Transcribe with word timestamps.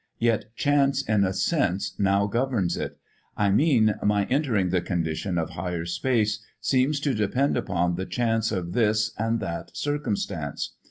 Yet 0.17 0.45
chance 0.55 1.03
in 1.07 1.23
a 1.23 1.31
sense 1.31 1.93
now 1.99 2.25
governs 2.25 2.75
it. 2.75 2.97
I 3.37 3.51
mean, 3.51 3.93
my 4.01 4.25
entering 4.31 4.69
the 4.69 4.81
condition 4.81 5.37
of 5.37 5.51
Higher 5.51 5.85
Space 5.85 6.43
seems 6.59 6.99
to 7.01 7.13
depend 7.13 7.55
upon 7.55 7.97
the 7.97 8.07
chance 8.07 8.51
of 8.51 8.73
this 8.73 9.11
and 9.19 9.39
that 9.41 9.77
circumstance. 9.77 10.73